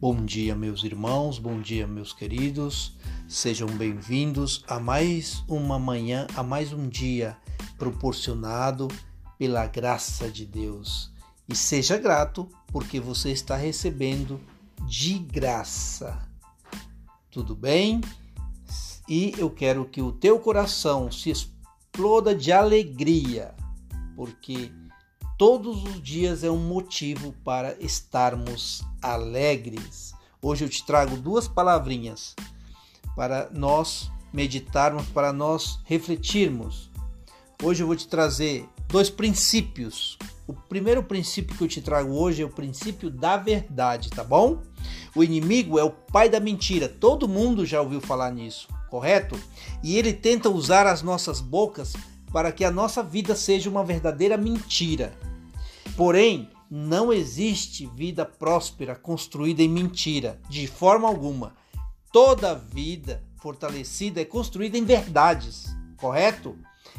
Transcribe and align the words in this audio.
Bom 0.00 0.24
dia, 0.24 0.54
meus 0.54 0.84
irmãos, 0.84 1.40
bom 1.40 1.60
dia, 1.60 1.84
meus 1.84 2.12
queridos. 2.12 2.96
Sejam 3.26 3.66
bem-vindos 3.66 4.64
a 4.68 4.78
mais 4.78 5.42
uma 5.48 5.76
manhã, 5.76 6.24
a 6.36 6.42
mais 6.44 6.72
um 6.72 6.88
dia 6.88 7.36
proporcionado 7.76 8.86
pela 9.36 9.66
graça 9.66 10.30
de 10.30 10.46
Deus. 10.46 11.12
E 11.48 11.56
seja 11.56 11.98
grato 11.98 12.48
porque 12.68 13.00
você 13.00 13.32
está 13.32 13.56
recebendo 13.56 14.40
de 14.86 15.18
graça. 15.18 16.16
Tudo 17.28 17.56
bem? 17.56 18.00
E 19.08 19.34
eu 19.36 19.50
quero 19.50 19.84
que 19.84 20.00
o 20.00 20.12
teu 20.12 20.38
coração 20.38 21.10
se 21.10 21.28
exploda 21.30 22.36
de 22.36 22.52
alegria, 22.52 23.52
porque 24.14 24.70
Todos 25.38 25.84
os 25.84 26.02
dias 26.02 26.42
é 26.42 26.50
um 26.50 26.58
motivo 26.58 27.32
para 27.44 27.76
estarmos 27.80 28.82
alegres. 29.00 30.12
Hoje 30.42 30.64
eu 30.64 30.68
te 30.68 30.84
trago 30.84 31.16
duas 31.16 31.46
palavrinhas 31.46 32.34
para 33.14 33.48
nós 33.52 34.10
meditarmos, 34.32 35.06
para 35.06 35.32
nós 35.32 35.78
refletirmos. 35.84 36.90
Hoje 37.62 37.84
eu 37.84 37.86
vou 37.86 37.94
te 37.94 38.08
trazer 38.08 38.68
dois 38.88 39.08
princípios. 39.08 40.18
O 40.44 40.52
primeiro 40.52 41.04
princípio 41.04 41.56
que 41.56 41.62
eu 41.62 41.68
te 41.68 41.80
trago 41.80 42.10
hoje 42.18 42.42
é 42.42 42.44
o 42.44 42.50
princípio 42.50 43.08
da 43.08 43.36
verdade, 43.36 44.10
tá 44.10 44.24
bom? 44.24 44.60
O 45.14 45.22
inimigo 45.22 45.78
é 45.78 45.84
o 45.84 45.92
pai 45.92 46.28
da 46.28 46.40
mentira. 46.40 46.88
Todo 46.88 47.28
mundo 47.28 47.64
já 47.64 47.80
ouviu 47.80 48.00
falar 48.00 48.32
nisso, 48.32 48.66
correto? 48.90 49.38
E 49.84 49.96
ele 49.96 50.12
tenta 50.12 50.50
usar 50.50 50.84
as 50.84 51.00
nossas 51.00 51.40
bocas 51.40 51.92
para 52.32 52.50
que 52.50 52.64
a 52.64 52.72
nossa 52.72 53.04
vida 53.04 53.36
seja 53.36 53.70
uma 53.70 53.84
verdadeira 53.84 54.36
mentira. 54.36 55.16
Porém, 55.98 56.48
não 56.70 57.12
existe 57.12 57.84
vida 57.84 58.24
próspera 58.24 58.94
construída 58.94 59.64
em 59.64 59.68
mentira, 59.68 60.40
de 60.48 60.64
forma 60.68 61.08
alguma. 61.08 61.56
Toda 62.12 62.54
vida 62.54 63.20
fortalecida 63.42 64.20
é 64.20 64.24
construída 64.24 64.78
em 64.78 64.84
verdades, 64.84 65.66
correto? 65.96 66.56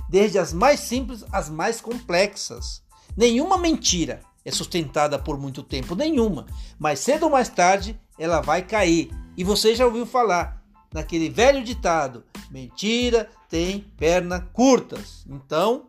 Desde 0.09 0.37
as 0.37 0.51
mais 0.51 0.81
simples 0.81 1.23
às 1.31 1.49
mais 1.49 1.79
complexas. 1.79 2.83
Nenhuma 3.15 3.57
mentira 3.57 4.19
é 4.43 4.51
sustentada 4.51 5.17
por 5.17 5.39
muito 5.39 5.63
tempo, 5.63 5.95
nenhuma. 5.95 6.45
Mas 6.77 6.99
cedo 6.99 7.23
ou 7.23 7.29
mais 7.29 7.47
tarde 7.47 7.97
ela 8.17 8.41
vai 8.41 8.61
cair. 8.63 9.09
E 9.37 9.45
você 9.45 9.75
já 9.75 9.85
ouviu 9.85 10.05
falar 10.05 10.61
naquele 10.93 11.29
velho 11.29 11.63
ditado: 11.63 12.25
mentira 12.51 13.29
tem 13.47 13.79
perna 13.97 14.41
curtas. 14.51 15.25
Então, 15.25 15.88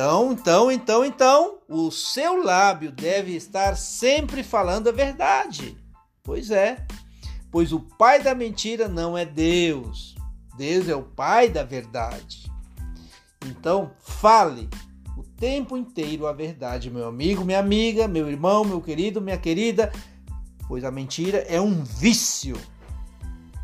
então, 0.00 0.32
então, 0.32 0.72
então, 0.72 1.04
então, 1.04 1.58
o 1.68 1.90
seu 1.90 2.42
lábio 2.42 2.90
deve 2.90 3.36
estar 3.36 3.76
sempre 3.76 4.42
falando 4.42 4.88
a 4.88 4.92
verdade. 4.92 5.76
Pois 6.22 6.50
é, 6.50 6.86
pois 7.50 7.70
o 7.70 7.80
pai 7.80 8.22
da 8.22 8.34
mentira 8.34 8.88
não 8.88 9.16
é 9.16 9.26
Deus. 9.26 10.14
Deus 10.56 10.88
é 10.88 10.96
o 10.96 11.02
pai 11.02 11.50
da 11.50 11.62
verdade. 11.62 12.50
Então, 13.44 13.90
fale 13.98 14.70
o 15.18 15.22
tempo 15.22 15.76
inteiro 15.76 16.26
a 16.26 16.32
verdade, 16.32 16.90
meu 16.90 17.06
amigo, 17.06 17.44
minha 17.44 17.58
amiga, 17.58 18.08
meu 18.08 18.26
irmão, 18.26 18.64
meu 18.64 18.80
querido, 18.80 19.20
minha 19.20 19.36
querida, 19.36 19.92
pois 20.66 20.82
a 20.82 20.90
mentira 20.90 21.44
é 21.46 21.60
um 21.60 21.84
vício. 21.84 22.56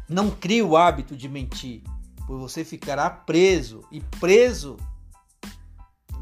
Não 0.07 0.31
crie 0.31 0.63
o 0.63 0.77
hábito 0.77 1.17
de 1.17 1.31
mentir, 1.31 1.81
pois 2.27 2.39
você 2.43 2.63
ficará 2.63 3.09
preso 3.09 3.83
e 3.91 4.03
preso 4.21 4.77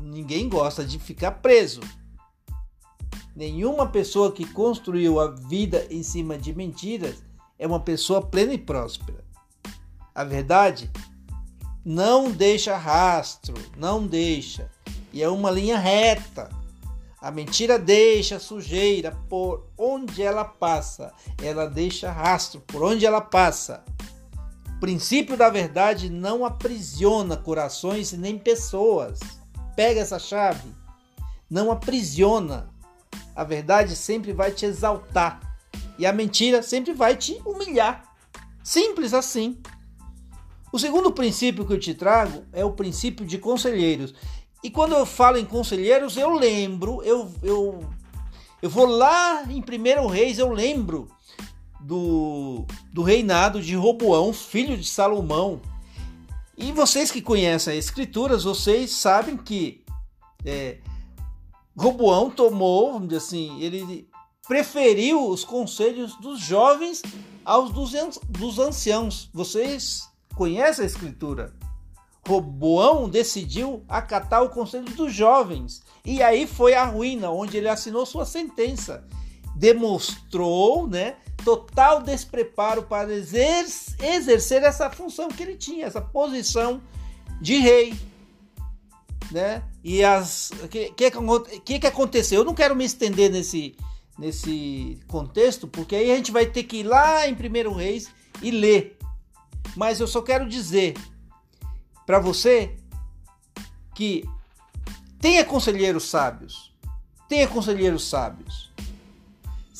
ninguém 0.04 0.48
gosta 0.48 0.84
de 0.84 0.98
ficar 0.98 1.32
preso. 1.32 1.80
Nenhuma 3.34 3.88
pessoa 3.88 4.30
que 4.30 4.44
construiu 4.44 5.18
a 5.18 5.28
vida 5.28 5.86
em 5.90 6.02
cima 6.02 6.38
de 6.38 6.54
mentiras 6.54 7.22
é 7.58 7.66
uma 7.66 7.80
pessoa 7.80 8.22
plena 8.22 8.52
e 8.52 8.58
próspera. 8.58 9.24
A 10.14 10.22
verdade 10.22 10.90
não 11.84 12.30
deixa 12.30 12.76
rastro, 12.76 13.54
não 13.76 14.06
deixa. 14.06 14.70
E 15.12 15.22
é 15.22 15.28
uma 15.28 15.50
linha 15.50 15.78
reta. 15.78 16.48
A 17.20 17.30
mentira 17.30 17.78
deixa 17.78 18.38
sujeira 18.38 19.16
por 19.28 19.66
onde 19.76 20.22
ela 20.22 20.44
passa. 20.44 21.12
Ela 21.42 21.66
deixa 21.66 22.12
rastro 22.12 22.60
por 22.60 22.82
onde 22.82 23.04
ela 23.04 23.20
passa. 23.20 23.84
O 24.76 24.80
princípio 24.80 25.36
da 25.36 25.48
verdade 25.48 26.08
não 26.10 26.44
aprisiona 26.44 27.36
corações 27.36 28.12
nem 28.12 28.38
pessoas. 28.38 29.18
Pega 29.76 30.00
essa 30.00 30.18
chave, 30.18 30.68
não 31.50 31.70
aprisiona. 31.70 32.68
A 33.34 33.42
verdade 33.42 33.96
sempre 33.96 34.32
vai 34.32 34.52
te 34.52 34.64
exaltar 34.64 35.40
e 35.98 36.06
a 36.06 36.12
mentira 36.12 36.62
sempre 36.62 36.92
vai 36.92 37.16
te 37.16 37.40
humilhar. 37.44 38.04
Simples 38.62 39.12
assim. 39.12 39.58
O 40.72 40.78
segundo 40.78 41.12
princípio 41.12 41.64
que 41.66 41.72
eu 41.72 41.78
te 41.78 41.94
trago 41.94 42.44
é 42.52 42.64
o 42.64 42.72
princípio 42.72 43.24
de 43.24 43.38
conselheiros. 43.38 44.14
E 44.62 44.70
quando 44.70 44.94
eu 44.94 45.04
falo 45.04 45.36
em 45.36 45.44
conselheiros, 45.44 46.16
eu 46.16 46.30
lembro, 46.30 47.02
eu, 47.02 47.30
eu, 47.42 47.88
eu 48.62 48.70
vou 48.70 48.86
lá 48.86 49.44
em 49.44 49.60
1 49.60 50.06
Reis, 50.06 50.38
eu 50.38 50.50
lembro 50.50 51.08
do, 51.80 52.64
do 52.92 53.02
reinado 53.02 53.60
de 53.60 53.76
Roboão, 53.76 54.32
filho 54.32 54.76
de 54.76 54.88
Salomão. 54.88 55.60
E 56.56 56.72
vocês 56.72 57.10
que 57.10 57.20
conhecem 57.20 57.78
as 57.78 57.84
escrituras, 57.84 58.44
vocês 58.44 58.92
sabem 58.92 59.36
que 59.36 59.84
é, 60.44 60.78
Roboão 61.76 62.30
tomou, 62.30 62.92
vamos 62.92 63.08
dizer 63.08 63.18
assim, 63.18 63.60
ele 63.60 64.08
preferiu 64.46 65.28
os 65.28 65.44
conselhos 65.44 66.16
dos 66.16 66.38
jovens 66.38 67.02
aos 67.44 67.72
dos, 67.72 68.58
anciãos. 68.58 69.28
Vocês 69.32 70.08
conhecem 70.36 70.84
a 70.84 70.86
escritura? 70.86 71.54
Roboão 72.26 73.08
decidiu 73.08 73.84
acatar 73.88 74.42
o 74.42 74.48
conselho 74.48 74.84
dos 74.94 75.12
jovens. 75.12 75.82
E 76.04 76.22
aí 76.22 76.46
foi 76.46 76.74
a 76.74 76.84
ruína, 76.84 77.30
onde 77.30 77.56
ele 77.56 77.68
assinou 77.68 78.06
sua 78.06 78.24
sentença. 78.24 79.06
Demonstrou, 79.54 80.86
né, 80.88 81.16
total 81.44 82.02
despreparo 82.02 82.82
para 82.82 83.12
exercer 83.12 84.62
essa 84.62 84.90
função 84.90 85.28
que 85.28 85.42
ele 85.42 85.56
tinha, 85.56 85.86
essa 85.86 86.00
posição 86.00 86.80
de 87.40 87.58
rei, 87.58 87.94
né? 89.30 89.62
E 89.82 90.02
as 90.02 90.50
que 90.70 90.90
que, 90.90 91.78
que 91.78 91.86
aconteceu? 91.86 92.40
Eu 92.40 92.44
não 92.44 92.54
quero 92.54 92.74
me 92.74 92.84
estender 92.84 93.30
nesse 93.30 93.76
nesse 94.18 94.98
contexto, 95.08 95.66
porque 95.66 95.96
aí 95.96 96.10
a 96.10 96.16
gente 96.16 96.30
vai 96.30 96.46
ter 96.46 96.62
que 96.64 96.78
ir 96.78 96.82
lá 96.84 97.28
em 97.28 97.34
Primeiro 97.34 97.74
Reis 97.74 98.08
e 98.40 98.50
ler. 98.50 98.96
Mas 99.76 99.98
eu 99.98 100.06
só 100.06 100.22
quero 100.22 100.48
dizer 100.48 100.94
para 102.06 102.18
você 102.18 102.76
que 103.94 104.24
tenha 105.20 105.44
conselheiros 105.44 106.04
sábios. 106.04 106.72
Tenha 107.28 107.48
conselheiros 107.48 108.08
sábios. 108.08 108.73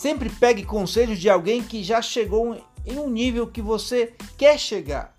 Sempre 0.04 0.28
pegue 0.28 0.66
conselhos 0.66 1.18
de 1.18 1.30
alguém 1.30 1.62
que 1.62 1.82
já 1.82 2.02
chegou 2.02 2.62
em 2.84 2.98
um 2.98 3.08
nível 3.08 3.46
que 3.46 3.62
você 3.62 4.12
quer 4.36 4.58
chegar, 4.58 5.16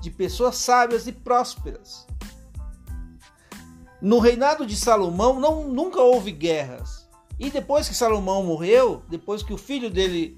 de 0.00 0.08
pessoas 0.08 0.54
sábias 0.54 1.08
e 1.08 1.12
prósperas. 1.12 2.06
No 4.00 4.20
reinado 4.20 4.64
de 4.64 4.76
Salomão 4.76 5.40
não, 5.40 5.64
nunca 5.66 6.00
houve 6.00 6.30
guerras. 6.30 7.08
E 7.40 7.50
depois 7.50 7.88
que 7.88 7.94
Salomão 7.96 8.44
morreu, 8.44 9.02
depois 9.08 9.42
que 9.42 9.52
o 9.52 9.58
filho 9.58 9.90
dele 9.90 10.36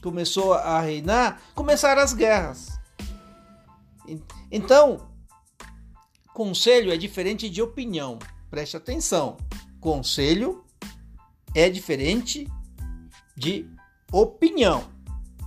começou 0.00 0.54
a 0.54 0.80
reinar, 0.80 1.42
começaram 1.56 2.00
as 2.00 2.12
guerras. 2.12 2.78
Então, 4.48 5.08
conselho 6.32 6.92
é 6.92 6.96
diferente 6.96 7.50
de 7.50 7.60
opinião. 7.60 8.16
Preste 8.48 8.76
atenção. 8.76 9.38
Conselho 9.80 10.64
é 11.52 11.68
diferente 11.68 12.48
de 13.38 13.70
opinião. 14.12 14.84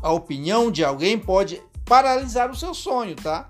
A 0.02 0.12
opinião 0.12 0.72
de 0.72 0.84
alguém 0.84 1.20
pode 1.20 1.62
paralisar 1.86 2.50
o 2.50 2.56
seu 2.56 2.74
sonho, 2.74 3.16
tá? 3.16 3.50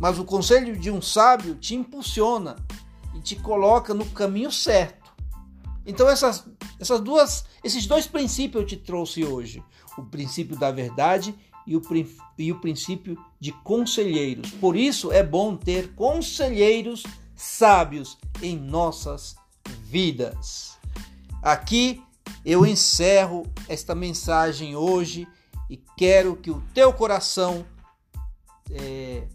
Mas 0.00 0.18
o 0.18 0.24
conselho 0.24 0.76
de 0.76 0.90
um 0.90 1.02
sábio 1.02 1.54
te 1.54 1.74
impulsiona 1.74 2.56
e 3.14 3.20
te 3.20 3.36
coloca 3.36 3.92
no 3.92 4.06
caminho 4.06 4.50
certo. 4.50 5.12
Então 5.86 6.08
essas, 6.08 6.44
essas 6.80 7.00
duas, 7.00 7.44
esses 7.62 7.86
dois 7.86 8.06
princípios 8.06 8.62
eu 8.62 8.66
te 8.66 8.76
trouxe 8.76 9.24
hoje: 9.24 9.62
o 9.98 10.02
princípio 10.02 10.56
da 10.56 10.70
verdade 10.70 11.34
e 11.66 11.76
o, 11.76 11.82
e 12.38 12.50
o 12.50 12.60
princípio 12.60 13.16
de 13.38 13.52
conselheiros. 13.52 14.50
Por 14.52 14.76
isso 14.76 15.12
é 15.12 15.22
bom 15.22 15.56
ter 15.56 15.94
conselheiros 15.94 17.04
sábios 17.34 18.18
em 18.40 18.56
nossas 18.56 19.36
vidas. 19.84 20.78
Aqui 21.42 22.02
eu 22.44 22.66
encerro 22.66 23.44
esta 23.68 23.94
mensagem 23.94 24.74
hoje 24.74 25.28
e 25.70 25.76
quero 25.96 26.36
que 26.36 26.50
o 26.50 26.60
teu 26.74 26.92
coração, 26.92 27.64
é, 28.70 29.26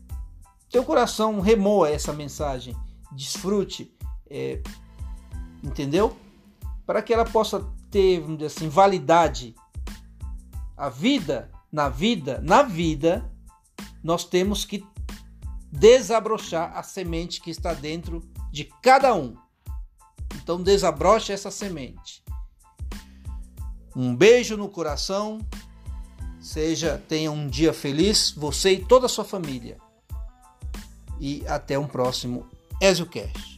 teu 0.70 0.84
coração 0.84 1.40
remoa 1.40 1.90
essa 1.90 2.14
mensagem, 2.14 2.76
desfrute, 3.12 3.92
é, 4.30 4.62
entendeu? 5.64 6.16
Para 6.86 7.02
que 7.02 7.14
ela 7.14 7.26
possa 7.26 7.66
ter, 7.90 8.20
vamos 8.20 8.38
dizer 8.38 8.48
assim, 8.48 8.70
validade 8.70 9.56
a 10.76 10.90
vida, 10.90 11.50
na 11.72 11.90
vida, 11.90 12.40
na 12.44 12.62
vida, 12.62 13.30
nós 14.04 14.24
temos 14.24 14.64
que 14.64 14.86
desabrochar 15.72 16.78
a 16.78 16.84
semente 16.84 17.42
que 17.42 17.50
está 17.50 17.74
dentro 17.74 18.22
de 18.52 18.66
cada 18.82 19.14
um. 19.16 19.36
Então 20.36 20.62
desabroche 20.62 21.34
essa 21.34 21.50
semente. 21.50 22.24
Um 23.98 24.16
beijo 24.16 24.56
no 24.56 24.70
coração. 24.70 25.40
Seja, 26.40 27.04
tenha 27.10 27.32
um 27.32 27.48
dia 27.48 27.74
feliz, 27.74 28.30
você 28.30 28.74
e 28.74 28.86
toda 28.86 29.08
a 29.08 29.10
sua 29.10 29.26
família. 29.26 29.80
E 31.20 31.44
até 31.48 31.80
um 31.80 31.88
próximo 31.88 32.48
EzioCast. 32.80 33.57